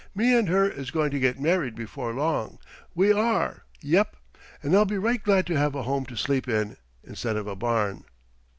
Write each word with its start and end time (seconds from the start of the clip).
"Me 0.15 0.35
and 0.35 0.49
her 0.49 0.67
is 0.67 0.89
going 0.89 1.11
to 1.11 1.19
get 1.19 1.39
married 1.39 1.75
before 1.75 2.11
long, 2.11 2.57
we 2.95 3.13
are. 3.13 3.65
Yep. 3.83 4.15
And 4.63 4.75
I'll 4.75 4.83
be 4.83 4.97
right 4.97 5.21
glad 5.21 5.45
to 5.45 5.59
have 5.59 5.75
a 5.75 5.83
home 5.83 6.07
to 6.07 6.15
sleep 6.17 6.47
in, 6.47 6.77
instead 7.03 7.37
of 7.37 7.45
a 7.45 7.55
barn." 7.55 8.05